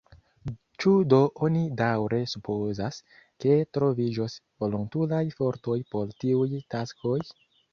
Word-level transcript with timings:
Ĉu 0.83 0.93
do 1.13 1.17
oni 1.47 1.61
daŭre 1.81 2.21
supozas, 2.31 2.97
ke 3.45 3.59
troviĝos 3.79 4.39
volontulaj 4.65 5.23
fortoj 5.37 5.79
por 5.93 6.17
tiuj 6.25 6.53
taskoj? 6.77 7.17